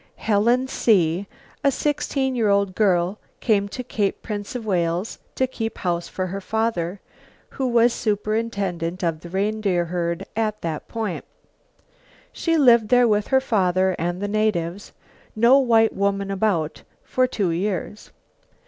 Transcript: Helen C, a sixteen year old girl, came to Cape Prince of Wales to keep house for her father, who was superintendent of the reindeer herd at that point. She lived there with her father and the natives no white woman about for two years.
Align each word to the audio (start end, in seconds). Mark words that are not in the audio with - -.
Helen 0.15 0.67
C, 0.67 1.27
a 1.63 1.69
sixteen 1.69 2.35
year 2.35 2.49
old 2.49 2.73
girl, 2.73 3.19
came 3.39 3.67
to 3.69 3.83
Cape 3.83 4.23
Prince 4.23 4.55
of 4.55 4.65
Wales 4.65 5.19
to 5.35 5.45
keep 5.45 5.77
house 5.77 6.07
for 6.07 6.25
her 6.25 6.41
father, 6.41 6.99
who 7.49 7.67
was 7.67 7.93
superintendent 7.93 9.03
of 9.03 9.19
the 9.19 9.29
reindeer 9.29 9.85
herd 9.85 10.25
at 10.35 10.61
that 10.61 10.87
point. 10.87 11.23
She 12.31 12.57
lived 12.57 12.89
there 12.89 13.07
with 13.07 13.27
her 13.27 13.39
father 13.41 13.95
and 13.99 14.19
the 14.23 14.27
natives 14.27 14.91
no 15.35 15.59
white 15.59 15.93
woman 15.93 16.31
about 16.31 16.81
for 17.03 17.27
two 17.27 17.51
years. 17.51 18.09